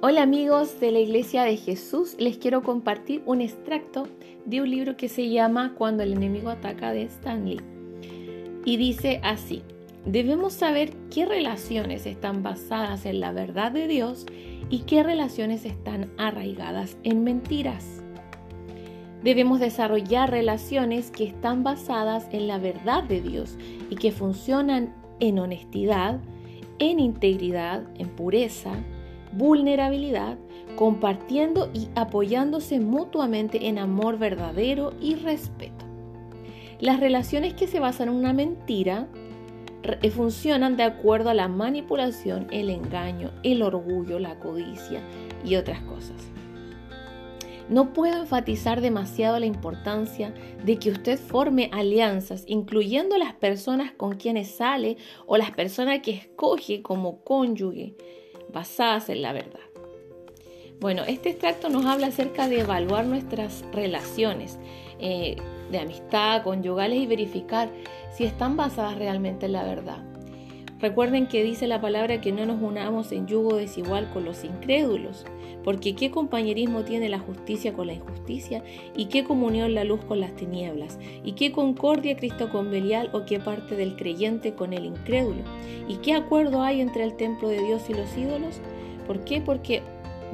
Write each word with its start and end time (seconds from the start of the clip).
Hola 0.00 0.22
amigos 0.22 0.78
de 0.78 0.92
la 0.92 1.00
Iglesia 1.00 1.42
de 1.42 1.56
Jesús, 1.56 2.14
les 2.20 2.38
quiero 2.38 2.62
compartir 2.62 3.20
un 3.26 3.40
extracto 3.40 4.06
de 4.44 4.60
un 4.60 4.70
libro 4.70 4.96
que 4.96 5.08
se 5.08 5.28
llama 5.28 5.74
Cuando 5.76 6.04
el 6.04 6.12
enemigo 6.12 6.50
ataca 6.50 6.92
de 6.92 7.02
Stanley. 7.02 7.58
Y 8.64 8.76
dice 8.76 9.20
así, 9.24 9.64
debemos 10.06 10.52
saber 10.52 10.92
qué 11.12 11.26
relaciones 11.26 12.06
están 12.06 12.44
basadas 12.44 13.06
en 13.06 13.18
la 13.18 13.32
verdad 13.32 13.72
de 13.72 13.88
Dios 13.88 14.24
y 14.70 14.82
qué 14.82 15.02
relaciones 15.02 15.64
están 15.64 16.12
arraigadas 16.16 16.96
en 17.02 17.24
mentiras. 17.24 18.00
Debemos 19.24 19.58
desarrollar 19.58 20.30
relaciones 20.30 21.10
que 21.10 21.24
están 21.24 21.64
basadas 21.64 22.28
en 22.30 22.46
la 22.46 22.58
verdad 22.58 23.02
de 23.02 23.20
Dios 23.20 23.58
y 23.90 23.96
que 23.96 24.12
funcionan 24.12 24.94
en 25.18 25.40
honestidad, 25.40 26.20
en 26.78 27.00
integridad, 27.00 27.82
en 27.96 28.06
pureza, 28.10 28.76
vulnerabilidad, 29.32 30.38
compartiendo 30.76 31.70
y 31.74 31.88
apoyándose 31.94 32.80
mutuamente 32.80 33.68
en 33.68 33.78
amor 33.78 34.18
verdadero 34.18 34.92
y 35.00 35.14
respeto. 35.16 35.84
Las 36.80 37.00
relaciones 37.00 37.54
que 37.54 37.66
se 37.66 37.80
basan 37.80 38.08
en 38.08 38.14
una 38.14 38.32
mentira 38.32 39.08
eh, 39.82 40.10
funcionan 40.10 40.76
de 40.76 40.84
acuerdo 40.84 41.30
a 41.30 41.34
la 41.34 41.48
manipulación, 41.48 42.46
el 42.50 42.70
engaño, 42.70 43.30
el 43.42 43.62
orgullo, 43.62 44.18
la 44.18 44.38
codicia 44.38 45.00
y 45.44 45.56
otras 45.56 45.80
cosas. 45.82 46.16
No 47.68 47.92
puedo 47.92 48.22
enfatizar 48.22 48.80
demasiado 48.80 49.38
la 49.38 49.44
importancia 49.44 50.32
de 50.64 50.78
que 50.78 50.90
usted 50.90 51.18
forme 51.18 51.68
alianzas, 51.72 52.44
incluyendo 52.46 53.18
las 53.18 53.34
personas 53.34 53.92
con 53.92 54.16
quienes 54.16 54.50
sale 54.56 54.96
o 55.26 55.36
las 55.36 55.50
personas 55.50 56.00
que 56.00 56.12
escoge 56.12 56.80
como 56.80 57.22
cónyuge 57.24 57.94
basadas 58.52 59.08
en 59.08 59.22
la 59.22 59.32
verdad. 59.32 59.60
Bueno, 60.80 61.02
este 61.06 61.30
extracto 61.30 61.68
nos 61.68 61.86
habla 61.86 62.06
acerca 62.08 62.48
de 62.48 62.60
evaluar 62.60 63.04
nuestras 63.04 63.64
relaciones 63.72 64.58
eh, 65.00 65.36
de 65.70 65.78
amistad, 65.78 66.42
conyugales 66.42 66.98
y 66.98 67.06
verificar 67.06 67.68
si 68.12 68.24
están 68.24 68.56
basadas 68.56 68.96
realmente 68.96 69.46
en 69.46 69.52
la 69.52 69.64
verdad. 69.64 70.04
Recuerden 70.80 71.26
que 71.26 71.42
dice 71.42 71.66
la 71.66 71.80
palabra 71.80 72.20
que 72.20 72.30
no 72.30 72.46
nos 72.46 72.62
unamos 72.62 73.10
en 73.10 73.26
yugo 73.26 73.56
desigual 73.56 74.08
con 74.12 74.24
los 74.24 74.44
incrédulos, 74.44 75.26
porque 75.64 75.96
qué 75.96 76.12
compañerismo 76.12 76.84
tiene 76.84 77.08
la 77.08 77.18
justicia 77.18 77.72
con 77.72 77.88
la 77.88 77.94
injusticia, 77.94 78.62
y 78.96 79.06
qué 79.06 79.24
comunión 79.24 79.74
la 79.74 79.82
luz 79.82 80.04
con 80.04 80.20
las 80.20 80.36
tinieblas, 80.36 80.98
y 81.24 81.32
qué 81.32 81.50
concordia 81.50 82.16
Cristo 82.16 82.48
con 82.50 82.70
Belial, 82.70 83.10
o 83.12 83.24
qué 83.24 83.40
parte 83.40 83.74
del 83.74 83.96
creyente 83.96 84.54
con 84.54 84.72
el 84.72 84.84
incrédulo, 84.84 85.42
y 85.88 85.96
qué 85.96 86.14
acuerdo 86.14 86.62
hay 86.62 86.80
entre 86.80 87.02
el 87.02 87.16
templo 87.16 87.48
de 87.48 87.60
Dios 87.60 87.90
y 87.90 87.94
los 87.94 88.16
ídolos. 88.16 88.60
¿Por 89.06 89.24
qué? 89.24 89.40
Porque 89.40 89.82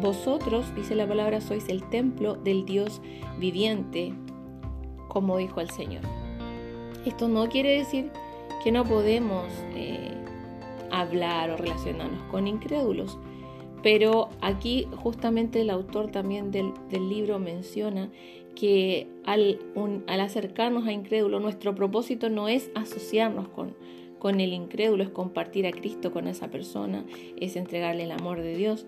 vosotros, 0.00 0.66
dice 0.74 0.94
la 0.94 1.06
palabra, 1.06 1.40
sois 1.40 1.68
el 1.68 1.88
templo 1.88 2.34
del 2.34 2.66
Dios 2.66 3.00
viviente, 3.38 4.12
como 5.08 5.38
dijo 5.38 5.62
el 5.62 5.70
Señor. 5.70 6.02
Esto 7.06 7.28
no 7.28 7.48
quiere 7.48 7.78
decir 7.78 8.10
que 8.62 8.72
no 8.72 8.84
podemos 8.84 9.46
eh, 9.74 10.10
hablar 11.00 11.50
o 11.50 11.56
relacionarnos 11.56 12.22
con 12.30 12.46
incrédulos. 12.46 13.18
Pero 13.82 14.30
aquí 14.40 14.86
justamente 14.96 15.60
el 15.60 15.70
autor 15.70 16.10
también 16.10 16.50
del, 16.50 16.72
libro 16.90 17.38
menciona 17.38 18.10
que 18.54 19.08
al, 19.24 19.58
al, 20.06 20.20
acercarnos 20.20 20.86
a 20.86 20.92
incrédulos, 20.92 21.42
nuestro 21.42 21.74
propósito 21.74 22.30
no 22.30 22.48
es 22.48 22.70
asociarnos 22.74 23.48
con, 23.48 23.76
con 24.18 24.40
el 24.40 24.54
incrédulo, 24.54 25.02
es 25.02 25.10
compartir 25.10 25.66
a 25.66 25.70
Cristo 25.70 26.12
con 26.12 26.28
esa 26.28 26.48
persona, 26.48 27.04
es 27.36 27.56
entregarle 27.56 28.04
el 28.04 28.12
amor 28.12 28.40
de 28.40 28.56
Dios. 28.56 28.86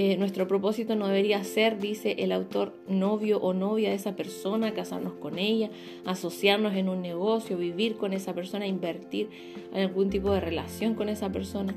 Eh, 0.00 0.16
nuestro 0.16 0.46
propósito 0.46 0.94
no 0.94 1.08
debería 1.08 1.42
ser, 1.42 1.80
dice 1.80 2.14
el 2.20 2.30
autor, 2.30 2.72
novio 2.86 3.40
o 3.40 3.52
novia 3.52 3.88
de 3.88 3.96
esa 3.96 4.14
persona, 4.14 4.72
casarnos 4.72 5.14
con 5.14 5.40
ella, 5.40 5.70
asociarnos 6.04 6.76
en 6.76 6.88
un 6.88 7.02
negocio, 7.02 7.58
vivir 7.58 7.96
con 7.96 8.12
esa 8.12 8.32
persona, 8.32 8.68
invertir 8.68 9.28
en 9.72 9.80
algún 9.80 10.08
tipo 10.08 10.30
de 10.30 10.38
relación 10.38 10.94
con 10.94 11.08
esa 11.08 11.32
persona. 11.32 11.74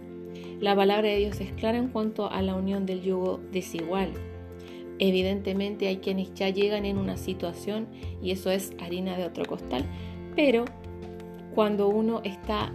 La 0.59 0.75
palabra 0.75 1.09
de 1.09 1.17
Dios 1.17 1.41
es 1.41 1.51
clara 1.53 1.79
en 1.79 1.87
cuanto 1.87 2.29
a 2.29 2.43
la 2.43 2.53
unión 2.53 2.85
del 2.85 3.01
yugo 3.01 3.39
desigual. 3.51 4.11
Evidentemente 4.99 5.87
hay 5.87 5.97
quienes 5.97 6.31
ya 6.35 6.49
llegan 6.49 6.85
en 6.85 6.99
una 6.99 7.17
situación 7.17 7.87
y 8.21 8.29
eso 8.29 8.51
es 8.51 8.71
harina 8.79 9.17
de 9.17 9.25
otro 9.25 9.45
costal, 9.45 9.83
pero 10.35 10.65
cuando 11.55 11.87
uno 11.87 12.21
está 12.23 12.71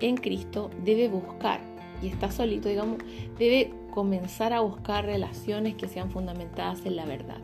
en 0.00 0.16
Cristo 0.16 0.68
debe 0.84 1.06
buscar 1.06 1.60
y 2.02 2.08
está 2.08 2.32
solito, 2.32 2.68
digamos, 2.68 2.98
debe 3.38 3.70
comenzar 3.90 4.52
a 4.52 4.60
buscar 4.60 5.04
relaciones 5.04 5.74
que 5.74 5.88
sean 5.88 6.10
fundamentadas 6.10 6.84
en 6.86 6.96
la 6.96 7.04
verdad. 7.04 7.38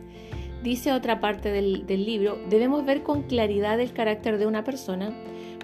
Dice 0.63 0.93
otra 0.93 1.21
parte 1.21 1.53
del, 1.53 1.87
libro, 1.87 2.39
debemos 2.49 2.85
ver 2.85 3.03
con 3.03 3.23
claridad 3.23 3.79
el 3.79 3.93
carácter 3.93 4.37
de 4.37 4.47
una 4.47 4.65
persona 4.65 5.13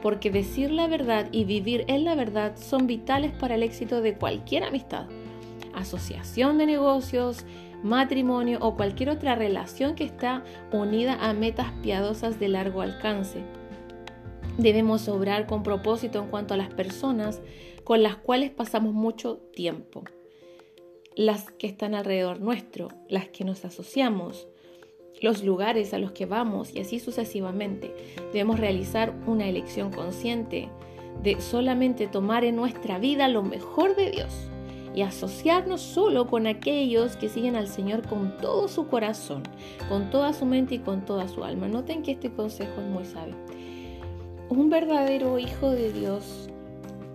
porque 0.01 0.31
decir 0.31 0.71
la 0.71 0.87
verdad 0.87 1.29
y 1.33 1.45
vivir 1.45 1.85
en 1.89 2.05
la 2.05 2.15
verdad 2.15 2.57
son 2.57 2.87
vitales 2.87 3.33
para 3.33 3.55
el 3.55 3.63
éxito 3.63 4.01
de 4.01 4.15
cualquier 4.15 4.65
amistad, 4.65 5.07
asociación 5.75 6.59
de 6.59 6.67
negocios, 6.67 7.45
matrimonio 7.83 8.59
o 8.61 8.77
cualquier 8.77 9.11
otra 9.11 9.35
relación 9.35 9.95
que 9.95 10.05
está 10.05 10.45
unida 10.73 11.15
a 11.21 11.33
metas 11.33 11.73
piadosas 11.83 12.39
de 12.39 12.49
largo 12.49 12.81
alcance. 12.81 13.43
Debemos 14.59 15.09
obrar 15.09 15.47
con 15.47 15.63
propósito 15.63 16.21
en 16.21 16.29
cuanto 16.29 16.55
a 16.55 16.59
las 16.59 16.73
personas 16.73 17.41
con 17.83 18.03
las 18.03 18.17
cuales 18.17 18.51
pasamos 18.51 18.93
mucho 18.93 19.39
tiempo 19.53 20.05
las 21.17 21.51
que 21.51 21.67
están 21.67 21.95
alrededor 21.95 22.41
nuestro, 22.41 22.89
las 23.09 23.29
que 23.29 23.45
nos 23.45 23.65
asociamos, 23.65 24.49
los 25.21 25.45
lugares 25.45 25.95
a 25.95 25.99
los 25.99 26.13
que 26.13 26.27
vamos 26.27 26.75
y 26.75 26.81
así 26.81 26.99
sucesivamente. 26.99 27.95
Debemos 28.33 28.59
realizar 28.59 29.15
una 29.27 29.49
elección 29.49 29.93
consciente 29.93 30.69
de 31.23 31.41
solamente 31.41 32.07
tomar 32.09 32.45
en 32.45 32.57
nuestra 32.57 32.99
vida 32.99 33.29
lo 33.29 33.43
mejor 33.43 33.95
de 33.95 34.11
Dios 34.11 34.49
y 34.95 35.03
asociarnos 35.03 35.81
solo 35.81 36.27
con 36.27 36.47
aquellos 36.47 37.17
que 37.17 37.29
siguen 37.29 37.57
al 37.57 37.69
Señor 37.69 38.07
con 38.07 38.37
todo 38.39 38.69
su 38.69 38.89
corazón, 38.89 39.43
con 39.89 40.11
toda 40.11 40.33
su 40.33 40.45
mente 40.45 40.75
y 40.77 40.79
con 40.81 41.05
toda 41.05 41.29
su 41.29 41.45
alma. 41.45 41.69
Noten 41.69 42.03
que 42.03 42.13
este 42.13 42.31
consejo 42.31 42.81
es 42.81 42.87
muy 42.89 43.05
sabio. 43.05 43.37
Un 44.49 44.69
verdadero 44.69 45.39
hijo 45.39 45.71
de 45.71 45.93
Dios 45.93 46.51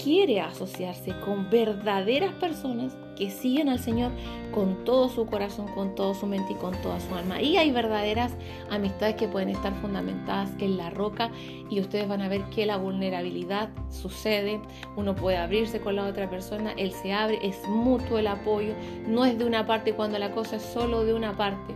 quiere 0.07 0.39
asociarse 0.39 1.13
con 1.19 1.49
verdaderas 1.49 2.31
personas 2.35 2.95
que 3.17 3.29
siguen 3.29 3.67
al 3.67 3.77
Señor 3.77 4.13
con 4.53 4.85
todo 4.85 5.09
su 5.09 5.25
corazón, 5.25 5.67
con 5.75 5.95
todo 5.95 6.13
su 6.13 6.25
mente 6.27 6.53
y 6.53 6.55
con 6.55 6.73
toda 6.81 6.97
su 7.01 7.13
alma. 7.13 7.41
Y 7.41 7.57
hay 7.57 7.71
verdaderas 7.71 8.33
amistades 8.69 9.17
que 9.17 9.27
pueden 9.27 9.49
estar 9.49 9.73
fundamentadas 9.81 10.49
en 10.59 10.77
la 10.77 10.91
roca 10.91 11.29
y 11.69 11.81
ustedes 11.81 12.07
van 12.07 12.21
a 12.21 12.29
ver 12.29 12.41
que 12.51 12.65
la 12.65 12.77
vulnerabilidad 12.77 13.67
sucede. 13.89 14.61
Uno 14.95 15.13
puede 15.13 15.35
abrirse 15.35 15.81
con 15.81 15.97
la 15.97 16.05
otra 16.05 16.29
persona, 16.29 16.71
él 16.77 16.93
se 16.93 17.11
abre, 17.11 17.45
es 17.45 17.67
mutuo 17.67 18.17
el 18.17 18.27
apoyo, 18.27 18.75
no 19.05 19.25
es 19.25 19.37
de 19.37 19.43
una 19.43 19.65
parte 19.65 19.91
cuando 19.91 20.17
la 20.19 20.31
cosa 20.31 20.55
es 20.55 20.63
solo 20.63 21.03
de 21.03 21.15
una 21.15 21.35
parte. 21.35 21.75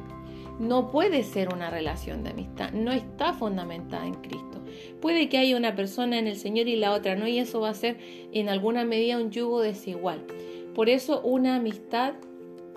No 0.57 0.89
puede 0.89 1.23
ser 1.23 1.53
una 1.53 1.69
relación 1.69 2.23
de 2.23 2.29
amistad, 2.29 2.71
no 2.71 2.93
está 2.93 3.33
fundamentada 3.33 4.07
en 4.07 4.13
Cristo. 4.13 4.60
Puede 4.99 5.29
que 5.29 5.37
haya 5.37 5.57
una 5.57 5.75
persona 5.75 6.19
en 6.19 6.27
el 6.27 6.35
Señor 6.35 6.67
y 6.67 6.75
la 6.75 6.93
otra 6.93 7.15
no, 7.15 7.27
y 7.27 7.39
eso 7.39 7.59
va 7.59 7.69
a 7.69 7.73
ser 7.73 7.97
en 8.31 8.49
alguna 8.49 8.83
medida 8.85 9.17
un 9.17 9.31
yugo 9.31 9.61
desigual. 9.61 10.25
Por 10.73 10.89
eso 10.89 11.21
una 11.21 11.55
amistad 11.55 12.13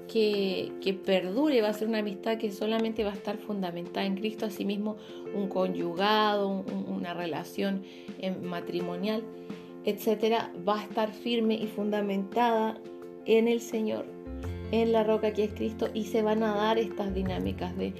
que, 0.08 0.98
perdure 1.04 1.62
va 1.62 1.68
a 1.68 1.72
ser 1.72 1.88
una 1.88 1.98
amistad 1.98 2.38
que 2.38 2.50
solamente 2.50 3.04
va 3.04 3.10
a 3.10 3.14
estar 3.14 3.36
fundamentada 3.38 4.06
en 4.06 4.16
Cristo, 4.16 4.46
asimismo 4.46 4.96
un 5.34 5.48
conyugado, 5.48 6.64
una 6.88 7.14
relación 7.14 7.82
eh, 8.20 8.30
matrimonial, 8.30 9.22
etcétera, 9.84 10.52
va 10.66 10.80
a 10.80 10.82
estar 10.82 11.12
firme 11.12 11.54
y 11.54 11.66
fundamentada 11.66 12.78
en 13.26 13.48
el 13.48 13.60
Señor, 13.60 14.06
en 14.82 14.92
la 14.92 15.04
roca 15.04 15.32
que 15.32 15.44
es 15.44 15.52
Cristo, 15.52 15.88
y 15.94 16.04
se 16.04 16.22
van 16.22 16.42
a 16.42 16.54
dar 16.54 16.78
estas 16.78 17.14
dinámicas 17.14 17.76
de, 17.76 17.94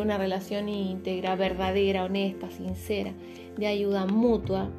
una 0.00 0.18
relación 0.18 0.68
íntegra, 0.68 1.34
verdadera, 1.34 2.04
honesta, 2.04 2.50
sincera, 2.50 3.12
de 3.56 3.66
ayuda 3.66 4.06
mutua, 4.06 4.70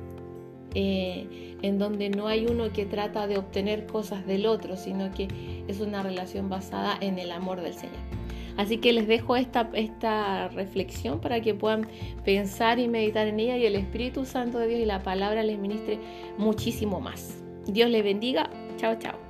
eh, 0.76 1.56
en 1.62 1.80
donde 1.80 2.10
no 2.10 2.28
hay 2.28 2.46
uno 2.46 2.72
que 2.72 2.86
trata 2.86 3.26
de 3.26 3.38
obtener 3.38 3.88
cosas 3.88 4.26
del 4.28 4.46
otro, 4.46 4.78
sino 4.78 5.12
que 5.12 5.28
es 5.68 5.80
una 5.82 6.04
relación 6.04 6.50
basada 6.50 6.98
en 7.02 7.18
el 7.18 7.32
amor 7.32 7.62
del 7.62 7.74
Señor. 7.74 7.98
Así 8.60 8.78
que 8.78 8.92
les 8.92 9.08
dejo 9.08 9.38
esta, 9.38 9.70
esta 9.74 10.50
reflexión 10.50 11.22
para 11.22 11.42
que 11.42 11.54
puedan 11.54 11.88
pensar 12.26 12.78
y 12.78 12.90
meditar 12.90 13.26
en 13.28 13.40
ella 13.40 13.58
y 13.58 13.66
el 13.66 13.76
Espíritu 13.76 14.26
Santo 14.26 14.60
de 14.60 14.68
Dios 14.68 14.82
y 14.82 14.86
la 14.86 15.02
palabra 15.02 15.44
les 15.44 15.58
ministre 15.58 15.98
muchísimo 16.38 17.00
más. 17.00 17.42
Dios 17.68 17.90
les 17.90 18.04
bendiga. 18.04 18.50
Chao, 18.76 18.96
chao. 19.00 19.29